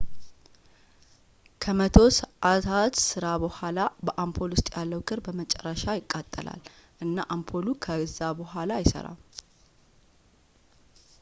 ከመቶ 1.63 1.95
ሰዓታት 2.19 2.93
ሥራ 3.09 3.25
በኋላ 3.43 3.77
በአምፖል 4.05 4.49
ውስጥ 4.55 4.67
ያለው 4.77 5.03
ክር 5.09 5.19
በመጨረሻ 5.27 5.83
ይቃጠላል 6.01 6.61
እና 7.05 7.15
አምፖሉ 7.35 7.67
ከእዛ 7.85 8.17
በዋላ 8.39 8.71
አይሠራም 8.81 9.21